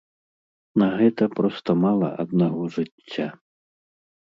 [0.83, 3.33] На гэта проста мала аднаго жыцця.